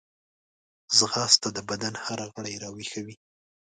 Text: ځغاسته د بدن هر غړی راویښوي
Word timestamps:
ځغاسته 0.97 1.49
د 1.53 1.59
بدن 1.69 1.93
هر 2.05 2.19
غړی 2.33 2.53
راویښوي 2.63 3.15